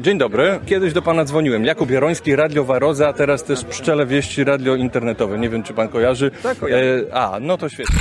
[0.00, 0.60] Dzień dobry.
[0.66, 1.64] Kiedyś do pana dzwoniłem.
[1.64, 5.38] Jakub Jaroński, Radio Waroza, a teraz też Pszczele Wieści Radio Internetowe.
[5.38, 6.30] Nie wiem, czy pan kojarzy.
[6.42, 7.04] Tak, kojarzę.
[7.10, 7.98] E, a, no to świetnie.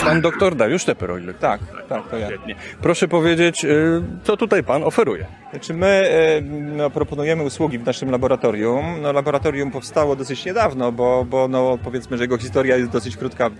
[0.00, 2.26] E, pan doktor Dariusz Teper, o ile Tak, tak, to ja.
[2.26, 2.54] Świetnie.
[2.82, 3.68] Proszę powiedzieć, e,
[4.24, 5.26] co tutaj pan oferuje?
[5.50, 6.40] Znaczy my e,
[6.76, 8.84] no, proponujemy usługi w naszym laboratorium.
[9.02, 13.50] No, laboratorium powstało dosyć niedawno, bo, bo no, powiedzmy, że jego historia jest dosyć krótka.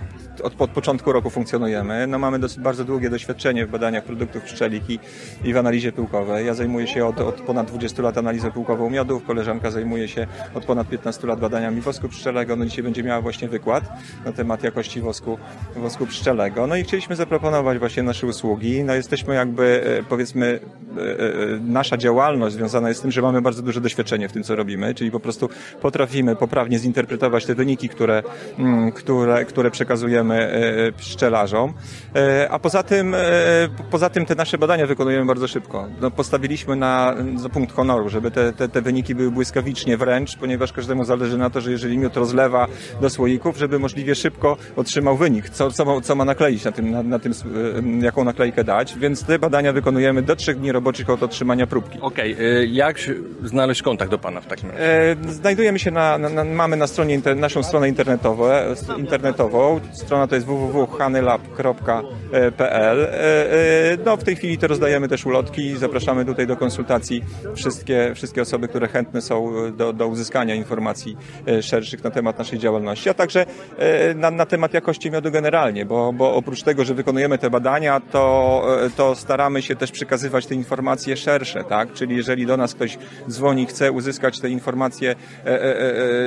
[0.43, 2.07] Od, od początku roku funkcjonujemy.
[2.07, 4.99] No, mamy dosyć bardzo długie doświadczenie w badaniach produktów pszczelik i,
[5.45, 6.47] i w analizie pyłkowej.
[6.47, 9.25] Ja zajmuję się od, od ponad 20 lat analizą pyłkową miodów.
[9.25, 12.57] Koleżanka zajmuje się od ponad 15 lat badaniami wosku pszczelego.
[12.57, 13.85] No, dzisiaj będzie miała właśnie wykład
[14.25, 15.39] na temat jakości wosku,
[15.77, 16.67] wosku pszczelego.
[16.67, 18.85] No i chcieliśmy zaproponować właśnie nasze usługi.
[18.85, 20.61] No, jesteśmy jakby, e, powiedzmy,
[20.97, 24.43] e, e, nasza działalność związana jest z tym, że mamy bardzo duże doświadczenie w tym,
[24.43, 25.49] co robimy, czyli po prostu
[25.81, 28.23] potrafimy poprawnie zinterpretować te wyniki, które,
[28.59, 31.73] mm, które, które przekazujemy e, pszczelarzom.
[32.17, 33.19] E, A poza tym, e,
[33.91, 35.89] poza tym te nasze badania wykonujemy bardzo szybko.
[36.01, 40.73] No, postawiliśmy na, za punkt honoru, żeby te, te, te wyniki były błyskawicznie wręcz, ponieważ
[40.73, 42.67] każdemu zależy na to, że jeżeli miód rozlewa
[43.01, 46.91] do słoików, żeby możliwie szybko otrzymał wynik, co, co, ma, co ma nakleić na tym,
[46.91, 47.33] na, na tym,
[48.03, 51.99] jaką naklejkę dać, więc te badania wykonujemy do trzech dni roboczych od otrzymania próbki.
[52.01, 52.97] Okej, e, jak
[53.45, 54.83] znaleźć kontakt do pana w takim razie?
[55.29, 58.45] Znajdujemy się na, na, na mamy na stronie naszą stronę internetową,
[58.99, 59.81] internetową.
[60.13, 63.01] Strona to jest www.hanylab.pl.
[63.01, 68.13] E, e, No, w tej chwili to rozdajemy też ulotki zapraszamy tutaj do konsultacji wszystkie,
[68.15, 71.17] wszystkie osoby, które chętne są do, do uzyskania informacji
[71.49, 73.47] e, szerszych na temat naszej działalności, a także
[74.15, 78.67] na, na temat jakości miodu generalnie, bo, bo oprócz tego, że wykonujemy te badania, to,
[78.97, 81.93] to staramy się też przekazywać te informacje szersze, tak?
[81.93, 85.15] Czyli jeżeli do nas ktoś dzwoni, chce uzyskać te informacje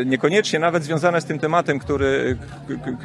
[0.06, 2.38] niekoniecznie nawet związane z tym tematem, który,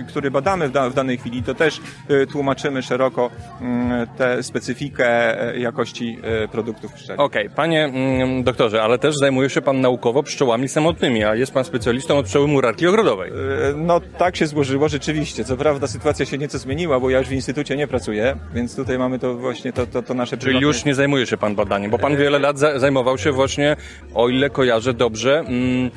[0.09, 5.06] który badamy w, da, w danej chwili, to też e, tłumaczymy szeroko mm, tę specyfikę
[5.54, 7.20] e, jakości e, produktów pszczelich.
[7.20, 11.64] Okej, panie mm, doktorze, ale też zajmuje się pan naukowo pszczołami samotnymi, a jest pan
[11.64, 13.32] specjalistą od pszczoły murarki ogrodowej.
[13.76, 15.44] No tak się złożyło rzeczywiście.
[15.44, 18.98] Co prawda sytuacja się nieco zmieniła, bo ja już w instytucie nie pracuję, więc tutaj
[18.98, 21.91] mamy to właśnie to, to, to nasze Czyli prywatne- już nie zajmuje się pan badaniem,
[21.91, 23.76] bo pan wiele lat za- zajmował się właśnie,
[24.14, 25.91] o ile kojarzę dobrze, mm,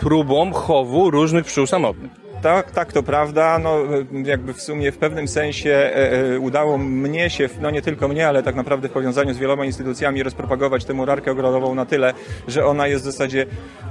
[0.00, 2.27] próbą chowu różnych pszczół samotnych.
[2.42, 3.58] Tak, tak, to prawda.
[3.58, 3.78] No,
[4.24, 8.28] jakby w sumie w pewnym sensie e, e, udało mnie się, no nie tylko mnie,
[8.28, 12.12] ale tak naprawdę w powiązaniu z wieloma instytucjami rozpropagować tę murarkę ogrodową na tyle,
[12.48, 13.46] że ona jest w zasadzie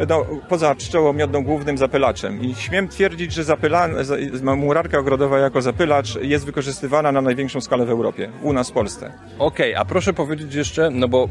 [0.09, 2.41] no, poza pszczołą miodną głównym zapylaczem.
[2.41, 7.85] I śmiem twierdzić, że zapyla, za- murarka ogrodowa jako zapylacz jest wykorzystywana na największą skalę
[7.85, 9.11] w Europie, u nas w Polsce.
[9.39, 11.29] Okej, a proszę powiedzieć jeszcze, no bo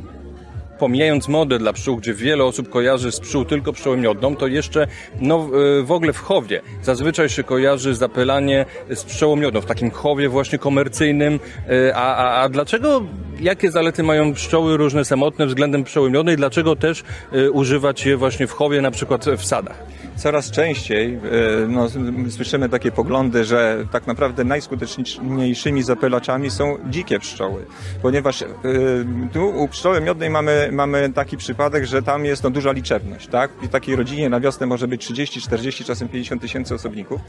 [0.78, 4.86] pomijając modę dla pszczół, gdzie wiele osób kojarzy z pszczół tylko pszczołę miodną, to jeszcze
[5.20, 5.48] no,
[5.78, 10.28] y, w ogóle w chowie zazwyczaj się kojarzy zapylanie z pszczołą miodną, w takim chowie
[10.28, 11.40] właśnie komercyjnym.
[11.70, 13.02] Y, A, a, a dlaczego,
[13.40, 16.36] jakie zalety mają pszczoły różne samotne względem pszczoły miodnej?
[16.36, 17.04] Dlaczego też
[17.34, 19.82] y, używać je właśnie w chowie, na przykład w sadach?
[20.16, 21.18] Coraz częściej e,
[21.68, 21.88] no,
[22.30, 27.66] słyszymy takie poglądy, że tak naprawdę najskuteczniejszymi zapylaczami są dzikie pszczoły,
[28.02, 28.46] ponieważ e,
[29.32, 33.28] tu u pszczoły miodnej mamy, mamy taki przypadek, że tam jest no, duża liczebność.
[33.28, 33.50] Tak?
[33.62, 37.20] W takiej rodzinie na wiosnę może być 30, 40, czasem 50 tysięcy osobników,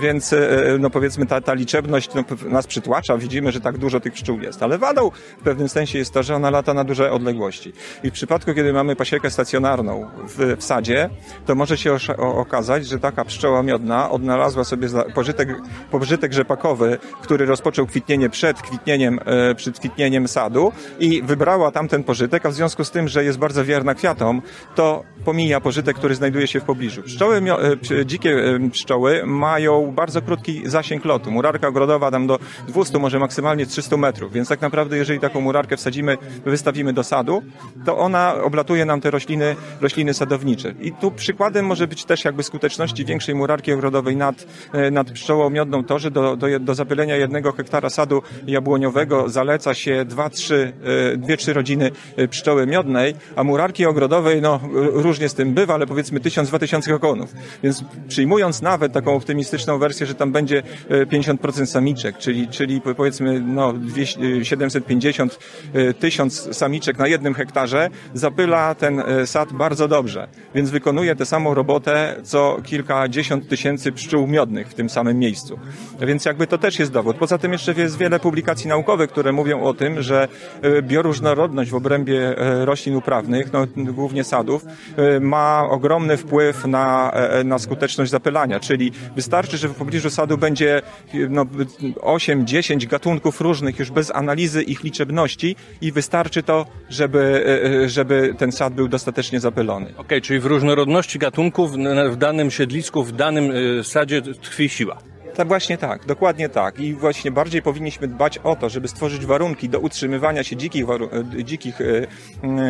[0.00, 0.38] więc e,
[0.80, 4.62] no, powiedzmy ta, ta liczebność no, nas przytłacza, widzimy, że tak dużo tych pszczół jest,
[4.62, 5.10] ale wadą
[5.40, 7.72] w pewnym sensie jest to, że ona lata na duże odległości.
[8.02, 11.10] I w przypadku, kiedy mamy pasiekę stacjonarną w, w sadzie,
[11.46, 11.92] to może się
[12.22, 15.48] okazać, że taka pszczoła miodna odnalazła sobie pożytek,
[15.90, 22.46] pożytek rzepakowy, który rozpoczął kwitnienie przed kwitnieniem, e, przed kwitnieniem sadu i wybrała tamten pożytek,
[22.46, 24.42] a w związku z tym, że jest bardzo wierna kwiatom,
[24.74, 27.02] to pomija pożytek, który znajduje się w pobliżu.
[27.02, 31.30] Pszczoły, e, dzikie e, pszczoły mają bardzo krótki zasięg lotu.
[31.30, 35.76] Murarka ogrodowa tam do 200, może maksymalnie 300 metrów, więc tak naprawdę jeżeli taką murarkę
[35.76, 37.42] wsadzimy, wystawimy do sadu,
[37.84, 40.74] to ona oblatuje nam te rośliny, rośliny sadownicze.
[40.80, 45.50] I tu przykładem może być też jakby skuteczności większej murarki ogrodowej nad, e, nad pszczołą
[45.50, 51.90] miodną to, że do, do, do zapylenia jednego hektara sadu jabłoniowego zaleca się 2-3 rodziny
[52.16, 54.60] e, pszczoły miodnej, a murarki ogrodowej, no
[54.92, 57.34] różnie z tym bywa, ale powiedzmy 1000-2000 kokonów.
[57.62, 62.94] Więc przyjmując nawet taką optymistyczną wersję, że tam będzie e, 50% samiczek, czyli, czyli po-
[62.94, 65.38] powiedzmy no 200, e, 750
[65.72, 70.28] e, tysiąc samiczek na jednym hektarze, zapyla ten e, sad bardzo dobrze.
[70.54, 75.58] Więc wykonuje tę samą robotę, co kilkadziesiąt tysięcy pszczół miodnych w tym samym miejscu.
[76.00, 77.16] Więc jakby to też jest dowód.
[77.16, 80.28] Poza tym jeszcze jest wiele publikacji naukowych, które mówią o tym, że
[80.62, 84.64] e, bioróżnorodność w obrębie e, roślin uprawnych, no, głównie sadów,
[84.96, 87.12] e, ma ogromny wpływ na,
[87.44, 88.60] na skuteczność zapylania.
[88.60, 90.82] Czyli wystarczy, że w pobliżu sadu będzie
[91.30, 97.44] no, 8-10 gatunków różnych już bez analizy ich liczebności i wystarczy to, żeby,
[97.86, 99.94] żeby ten sad był dostatecznie zapylony.
[99.96, 101.76] Okej, czyli w różnorodności gatunków
[102.10, 105.11] w danym siedlisku, w danym y, sadzie tkwi siła.
[105.36, 106.80] Tak, właśnie tak, dokładnie tak.
[106.80, 111.44] I właśnie bardziej powinniśmy dbać o to, żeby stworzyć warunki do utrzymywania się dzikich, e,
[111.44, 111.84] dzikich e,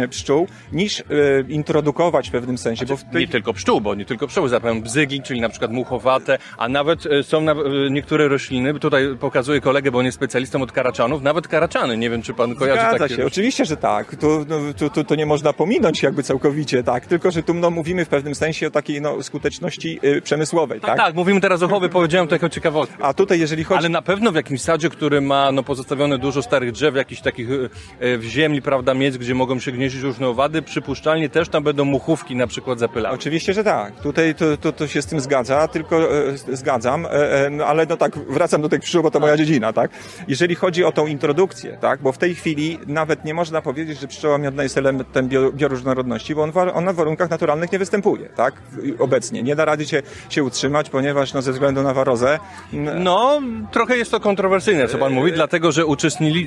[0.02, 1.02] e, pszczół, niż
[1.48, 2.86] introdukować w pewnym sensie.
[2.86, 3.20] Bo w tej...
[3.20, 7.04] Nie tylko pszczół, bo nie tylko pszczoły, zapewne bzygi, czyli na przykład muchowate, a nawet
[7.22, 7.54] są na,
[7.90, 12.22] niektóre rośliny, tutaj pokazuję kolegę, bo on jest specjalistą od karaczanów, nawet karaczany, nie wiem
[12.22, 14.16] czy pan kojarzy Zgadza takie się, oczywiście, że tak.
[14.16, 17.06] Tu, no, tu, tu, tu nie można pominąć jakby całkowicie, tak.
[17.06, 20.90] Tylko, że tu no, mówimy w pewnym sensie o takiej no, skuteczności y, przemysłowej, tak?
[20.90, 23.04] Tak, tak, mówimy teraz o chowie, powiedziałem to jako ciekawostkę.
[23.04, 23.78] A tutaj, jeżeli chodzi...
[23.78, 27.48] Ale na pewno w jakimś sadzie, który ma no, pozostawione dużo starych drzew, jakichś takich
[27.50, 27.54] e,
[28.00, 31.84] e, w ziemi, prawda, miejsc, gdzie mogą się gnieździć różne owady, przypuszczalnie też tam będą
[31.84, 33.14] muchówki na przykład zapylały.
[33.14, 34.00] Oczywiście, że tak.
[34.00, 37.86] Tutaj to, to, to się z tym zgadza, tylko e, zgadzam, e, e, no, ale
[37.86, 39.90] no tak, wracam do tych pszczół, bo to moja dziedzina, tak?
[40.28, 42.02] Jeżeli chodzi o tą introdukcję, tak?
[42.02, 46.34] Bo w tej chwili nawet nie można powiedzieć, że pszczoła miodna jest elementem bio, bioróżnorodności,
[46.34, 48.54] bo on, ona w warunkach naturalnych nie występuje, tak?
[48.98, 49.42] Obecnie.
[49.42, 52.38] Nie da rady się, się utrzymać, ponieważ no, ze względu na warozę
[52.72, 53.40] No,
[53.70, 55.86] trochę jest to kontrowersyjne, co pan mówi, dlatego że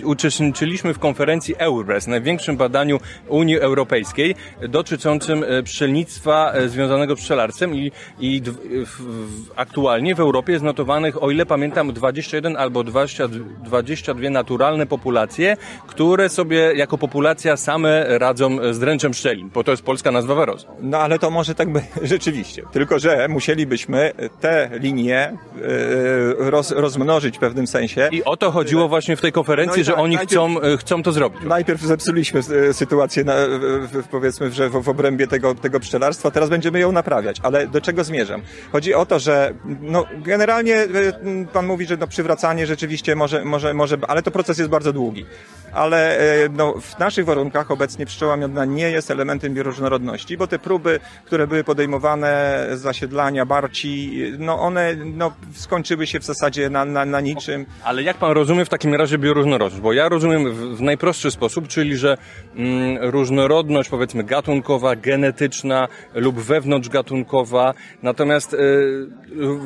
[0.04, 4.36] uczestniczyliśmy w konferencji EURES, największym badaniu Unii Europejskiej
[4.70, 8.52] dotyczącym e, pszczelnictwa e, związanego z pszczelarstwem i, i w,
[8.86, 13.28] w, aktualnie w Europie jest notowanych, o ile pamiętam, 21 albo 20,
[13.64, 15.58] 22 naturalne populacje,
[15.88, 20.66] które sobie jako populacja same radzą z dręczem pszczeli, bo to jest polska nazwa warozy.
[20.82, 22.64] No ale to może tak by rzeczywiście.
[22.72, 24.12] Tylko, że musielibyśmy
[24.42, 25.38] te linie e,
[26.38, 28.10] roz, rozmnożyć w pewnym sensie.
[28.12, 30.62] I o to chodziło właśnie w tej konferencji, No i że tak, oni najpierw- chcą,
[30.62, 31.42] e, chcą to zrobić.
[31.44, 32.40] Najpierw zepsuliśmy
[32.70, 33.34] e, sytuację, na,
[34.12, 37.38] powiedzmy, że w, w obrębie tego, tego pszczelarstwa, teraz będziemy ją naprawiać.
[37.44, 38.42] Ale do czego zmierzam?
[38.72, 40.88] Chodzi o to, że no, generalnie e,
[41.54, 45.26] pan mówi, że no, przywracanie rzeczywiście może, może, może, ale to proces jest bardzo długi.
[45.76, 50.60] Ale e, no, w naszych warunkach obecnie pszczoła miodna nie jest elementem bioróżnorodności, bo te
[50.60, 56.86] próby, które były podejmowane z zasiedlania, barci, no one no, skończyły się w zasadzie na,
[56.86, 57.66] na, na niczym.
[57.84, 59.82] Ale jak pan rozumie w takim razie bioróżnorodność?
[59.82, 62.18] Bo ja rozumiem w, w najprostszy sposób, czyli że
[62.56, 67.74] mm, różnorodność powiedzmy gatunkowa, genetyczna lub wewnątrzgatunkowa.
[68.04, 68.58] Natomiast e,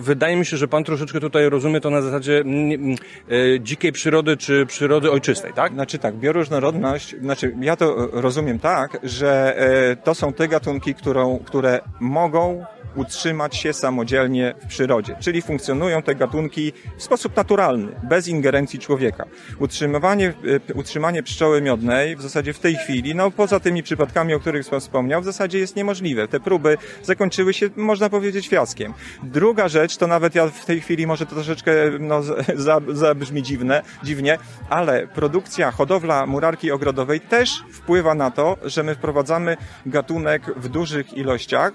[0.02, 2.96] wydaje mi się, że pan troszeczkę tutaj rozumie to na zasadzie mm,
[3.30, 5.74] e, dzikiej przyrody czy przyrody ojczystej, tak?
[5.74, 10.96] Znaczy tak, bioróżnorodność, znaczy ja to e, rozumiem tak, że e, to są te gatunki,
[10.96, 12.66] którą, które mogą
[13.00, 19.26] utrzymać się samodzielnie w przyrodzie, czyli funkcjonują te gatunki w sposób naturalny, bez ingerencji człowieka.
[19.60, 20.34] Utrzymywanie,
[20.70, 24.70] e, utrzymanie pszczoły miodnej w zasadzie w tej chwili, no poza tymi przypadkami, o których
[24.70, 26.28] pan wspomniał, w zasadzie jest niemożliwe.
[26.28, 28.94] Te próby zakończyły się, można powiedzieć, fiaskiem.
[29.24, 32.24] Druga rzecz, to nawet ja w tej chwili może to troszeczkę no,
[32.68, 34.38] za- zabrzmi dziwne, dziwnie,
[34.70, 41.14] ale produkcja, hodowla murarki ogrodowej też wpływa na to, że my wprowadzamy gatunek w dużych
[41.14, 41.74] ilościach,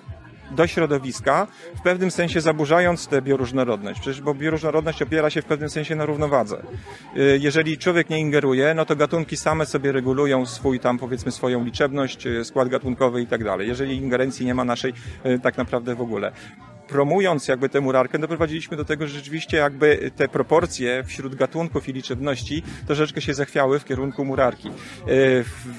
[0.50, 1.46] do środowiska,
[1.76, 4.00] w pewnym sensie zaburzając tę bioróżnorodność.
[4.00, 6.62] Przecież, bo bioróżnorodność opiera się w pewnym sensie na równowadze.
[7.16, 11.64] Y, Jeżeli człowiek nie ingeruje, no to gatunki same sobie regulują swój tam, powiedzmy, swoją
[11.64, 13.68] liczebność, y, skład gatunkowy i tak dalej.
[13.68, 14.92] Jeżeli ingerencji nie ma naszej
[15.26, 16.32] y, tak naprawdę w ogóle
[16.88, 21.92] promując jakby tę murarkę, doprowadziliśmy do tego, że rzeczywiście jakby te proporcje wśród gatunków i
[21.92, 24.68] liczebności troszeczkę się zachwiały w kierunku murarki.
[24.68, 24.74] E,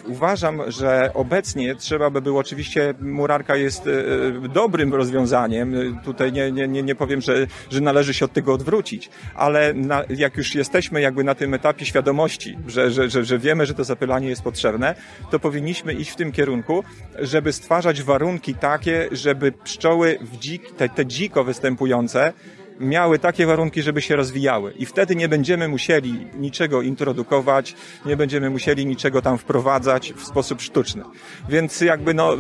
[0.07, 6.51] Uważam, że obecnie trzeba by było, oczywiście murarka jest e, dobrym rozwiązaniem, E, tutaj nie,
[6.51, 11.01] nie, nie powiem, że, że należy się od tego odwrócić, ale na, jak już jesteśmy
[11.01, 14.95] jakby na tym etapie świadomości, że, że, że, że wiemy, że to zapylanie jest potrzebne,
[15.31, 16.83] to powinniśmy iść w tym kierunku,
[17.19, 22.33] żeby stwarzać warunki takie, żeby pszczoły w dzik, te, te dziko występujące
[22.79, 24.71] miały takie warunki, żeby się rozwijały.
[24.71, 30.61] I wtedy nie będziemy musieli niczego introdukować, nie będziemy musieli niczego tam wprowadzać w sposób
[30.61, 31.03] sztuczny.
[31.49, 32.37] Więc jakby no,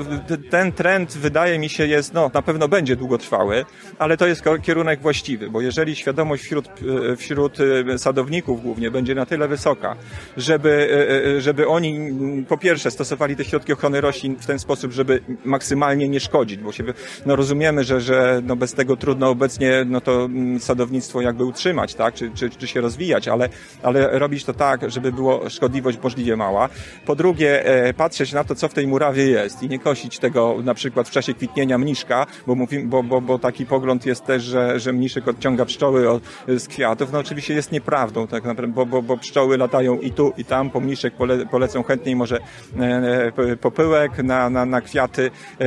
[0.49, 3.65] ten trend wydaje mi się jest, no na pewno będzie długotrwały,
[3.99, 6.67] ale to jest kierunek właściwy, bo jeżeli świadomość wśród,
[7.11, 9.95] e, wśród e, sadowników głównie będzie na tyle wysoka,
[10.37, 10.89] żeby,
[11.37, 12.11] e, żeby oni
[12.47, 16.71] po pierwsze stosowali te środki ochrony roślin w ten sposób, żeby maksymalnie nie szkodzić, bo
[16.71, 16.83] się,
[17.25, 21.95] no rozumiemy, że, że no bez tego trudno obecnie no to mm, sadownictwo jakby utrzymać,
[21.95, 23.49] tak, czy, czy, czy się rozwijać, ale,
[23.83, 26.69] ale robić to tak, żeby było szkodliwość możliwie mała.
[27.05, 30.55] Po drugie, e, patrzeć na to, co w tej murawie jest i nie kosić tego
[30.63, 34.43] na przykład w czasie kwitnienia mniszka, bo, mówimy, bo, bo, bo taki pogląd jest też,
[34.43, 37.11] że, że mniszek odciąga pszczoły od, z kwiatów.
[37.11, 40.69] No oczywiście jest nieprawdą, tak naprawdę, bo, bo, bo pszczoły latają i tu, i tam,
[40.69, 42.39] po mniszek pole, polecą chętniej może
[42.79, 45.65] e, e, popyłek na, na, na kwiaty, e,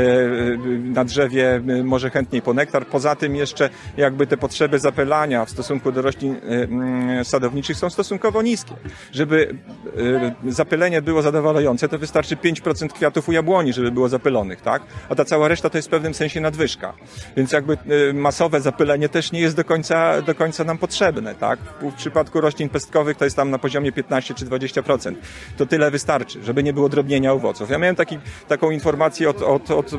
[0.78, 2.86] na drzewie e, może chętniej po nektar.
[2.86, 6.37] Poza tym jeszcze jakby te potrzeby zapylania w stosunku do roślin
[7.23, 8.75] sadowniczych są stosunkowo niskie.
[9.12, 9.55] Żeby
[10.49, 14.83] zapylenie było zadowalające, to wystarczy 5% kwiatów u jabłoni, żeby było zapylonych, tak?
[15.09, 16.93] A ta cała reszta to jest w pewnym sensie nadwyżka.
[17.37, 17.78] Więc jakby
[18.14, 21.59] masowe zapylenie też nie jest do końca, do końca nam potrzebne, tak?
[21.83, 25.14] W przypadku roślin pestkowych to jest tam na poziomie 15 czy 20%.
[25.57, 27.71] To tyle wystarczy, żeby nie było drobnienia owoców.
[27.71, 29.90] Ja miałem taki, taką informację od, od, od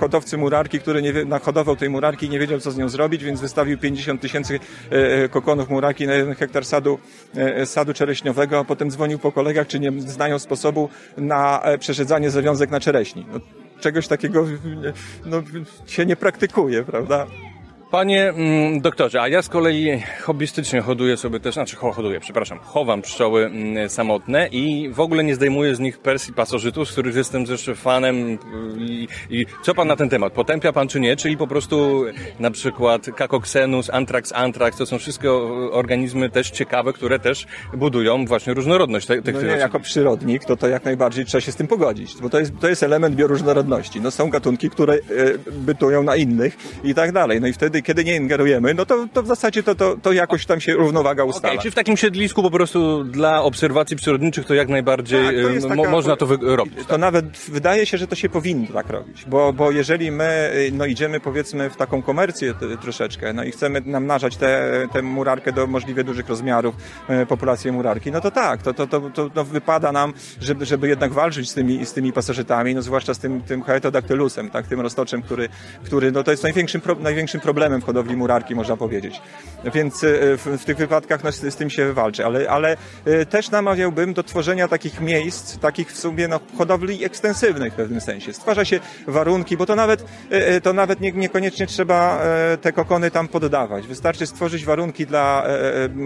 [0.00, 3.40] hodowcy murarki, który nie, nahodował tej murarki i nie wiedział, co z nią zrobić, więc
[3.40, 4.60] wystawił 50 tysięcy
[4.92, 6.98] e, e, kokonów murarki na jeden hektar sadu,
[7.64, 12.80] sadu czereśniowego, a potem dzwonił po kolegach, czy nie znają sposobu na przerzedzanie zawiązek na
[12.80, 13.26] czereśni.
[13.32, 13.40] No,
[13.80, 14.46] czegoś takiego
[15.26, 15.42] no,
[15.86, 17.26] się nie praktykuje, prawda?
[17.90, 23.02] Panie mm, doktorze, a ja z kolei hobbystycznie hoduję sobie też, znaczy hoduję, przepraszam, chowam
[23.02, 27.46] pszczoły mm, samotne i w ogóle nie zdejmuję z nich persji pasożytów, z których jestem
[27.46, 28.38] zresztą fanem
[28.78, 30.32] i, i co pan na ten temat?
[30.32, 31.16] Potępia pan czy nie?
[31.16, 32.04] Czyli po prostu
[32.38, 35.32] na przykład Cacoxenus, Anthrax anthrax, to są wszystkie
[35.72, 40.68] organizmy też ciekawe, które też budują właśnie różnorodność tych no nie, jako przyrodnik, to to
[40.68, 44.00] jak najbardziej trzeba się z tym pogodzić, bo to jest, to jest element bioróżnorodności.
[44.00, 44.98] No są gatunki, które e,
[45.52, 47.40] bytują na innych i tak dalej.
[47.40, 50.46] No i wtedy kiedy nie ingerujemy, no to, to w zasadzie to, to, to jakoś
[50.46, 51.54] tam się równowaga ustala.
[51.54, 55.68] Okay, czy w takim siedlisku po prostu dla obserwacji przyrodniczych to jak najbardziej tak, to
[55.68, 56.74] taka, można to robić?
[56.78, 57.00] To tak?
[57.00, 60.86] nawet wydaje się, że to się powinno tak robić, bo, bo jeżeli my y, no,
[60.86, 66.28] idziemy powiedzmy w taką komercję troszeczkę, no i chcemy namnażać tę murarkę do możliwie dużych
[66.28, 66.74] rozmiarów,
[67.22, 70.88] y, populację murarki, no to tak, to, to, to, to, to wypada nam, żeby, żeby
[70.88, 74.80] jednak walczyć z tymi, z tymi pasożytami, no zwłaszcza z tym, tym haetodactylusem, tak, tym
[74.80, 75.48] roztoczem, który,
[75.84, 79.20] który no to jest największym, największym problemem w hodowli murarki, można powiedzieć.
[79.74, 83.26] Więc e, w, w tych wypadkach no, z, z, tym się walczy, ale, ale e,
[83.26, 88.32] też namawiałbym do tworzenia takich miejsc, takich w sumie no, hodowli ekstensywnych w pewnym sensie.
[88.32, 92.20] Stwarza się warunki, bo to nawet, e, to nawet nie, niekoniecznie trzeba
[92.60, 93.86] te kokony tam poddawać.
[93.86, 95.46] Wystarczy stworzyć warunki dla,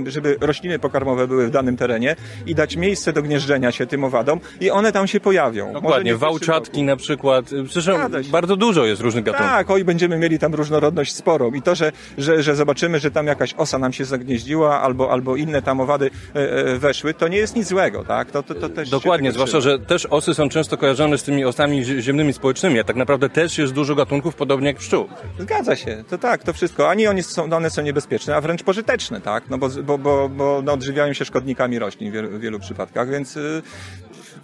[0.06, 2.16] żeby rośliny pokarmowe były w danym terenie
[2.46, 5.72] i dać miejsce do gnieżdżenia się tym owadom i one tam się pojawią.
[5.72, 7.50] Dokładnie, wałczatki na przykład.
[7.72, 7.92] Zresztą
[8.30, 9.50] bardzo dużo jest różnych gatunków.
[9.50, 13.26] Tak, oj, będziemy mieli tam różnorodność sporą i to, że, że, że zobaczymy, że tam
[13.26, 17.36] jakaś osa nam się zagnieździła albo, albo inne tam owady e, e, weszły, to nie
[17.36, 18.30] jest nic złego, tak?
[18.30, 21.84] To, to, to też Dokładnie, zwłaszcza, że też osy są często kojarzone z tymi osami
[21.84, 25.08] ziemnymi społecznymi, a tak naprawdę też jest dużo gatunków, podobnie jak pszczół.
[25.38, 26.90] Zgadza się, to tak, to wszystko.
[26.90, 29.50] Ani one są, one są niebezpieczne, a wręcz pożyteczne, tak?
[29.50, 33.10] No bo, bo, bo, bo no, odżywiają się szkodnikami roślin w wielu, w wielu przypadkach,
[33.10, 33.62] więc y,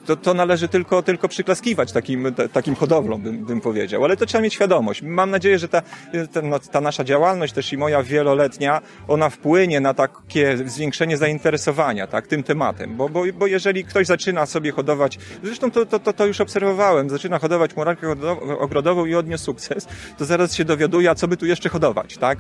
[0.07, 4.05] to, to należy tylko, tylko przyklaskiwać takim, takim hodowlom, bym, bym powiedział.
[4.05, 5.03] Ale to trzeba mieć świadomość.
[5.03, 5.83] Mam nadzieję, że ta,
[6.33, 12.07] ta, no, ta nasza działalność też i moja wieloletnia, ona wpłynie na takie zwiększenie zainteresowania
[12.07, 12.97] tak, tym tematem.
[12.97, 17.11] Bo, bo, bo jeżeli ktoś zaczyna sobie hodować, zresztą to, to, to, to już obserwowałem,
[17.11, 18.15] zaczyna hodować murarkę
[18.59, 19.89] ogrodową i odniósł sukces,
[20.19, 22.39] to zaraz się dowiaduje, a co by tu jeszcze hodować, tak?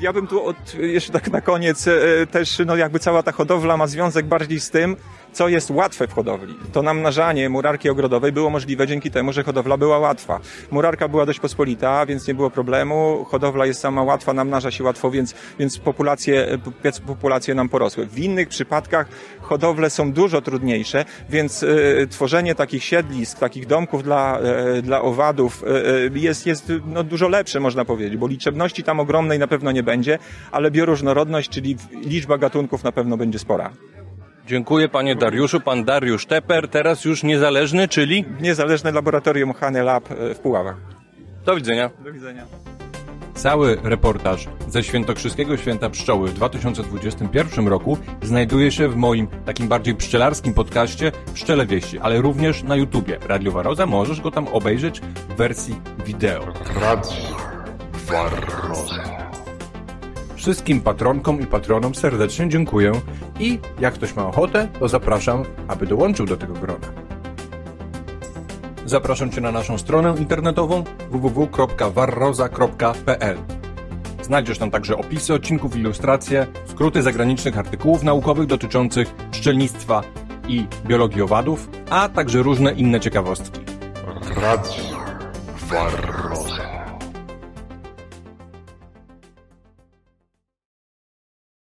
[0.00, 3.76] Ja bym tu od, jeszcze tak na koniec e, też, no jakby cała ta hodowla
[3.76, 4.96] ma związek bardziej z tym,
[5.32, 6.54] co jest łatwe w hodowli.
[6.72, 10.40] To namnażanie murarki ogrodowej było możliwe dzięki temu, że hodowla była łatwa.
[10.70, 13.26] Murarka była dość pospolita, więc nie było problemu.
[13.28, 16.58] Hodowla jest sama łatwa, namnaża się łatwo, więc, więc populacje,
[17.06, 18.06] populacje nam porosły.
[18.06, 19.08] W innych przypadkach
[19.40, 24.40] hodowle są dużo trudniejsze, więc y, tworzenie takich siedlisk, takich domków dla,
[24.78, 25.64] y, dla owadów
[26.14, 29.82] y, jest, jest no, dużo lepsze, można powiedzieć, bo liczebności tam ogromnej na pewno nie
[29.86, 30.18] będzie,
[30.52, 33.70] ale bioróżnorodność, czyli liczba gatunków na pewno będzie spora.
[34.46, 35.60] Dziękuję panie Dariuszu.
[35.60, 38.24] Pan Dariusz Teper, teraz już niezależny, czyli?
[38.40, 40.76] Niezależne laboratorium Hane Lab e, w Puławach.
[41.44, 41.90] Do widzenia.
[42.04, 42.46] Do widzenia.
[43.34, 49.94] Cały reportaż ze Świętokrzyskiego Święta Pszczoły w 2021 roku znajduje się w moim takim bardziej
[49.94, 53.18] pszczelarskim podcaście Pszczele Wieści, ale również na YouTubie.
[53.28, 56.46] Radio Waroza możesz go tam obejrzeć w wersji wideo.
[56.80, 57.36] Radio
[58.06, 59.25] Waroza.
[60.46, 62.92] Wszystkim patronkom i patronom serdecznie dziękuję
[63.40, 66.86] i jak ktoś ma ochotę, to zapraszam, aby dołączył do tego grona.
[68.84, 73.36] Zapraszam Cię na naszą stronę internetową www.warroza.pl
[74.22, 80.02] Znajdziesz tam także opisy odcinków, ilustracje, skróty zagranicznych artykułów naukowych dotyczących pszczelnictwa
[80.48, 83.60] i biologii owadów, a także różne inne ciekawostki.
[84.36, 84.96] Radio
[85.68, 86.25] Warroza.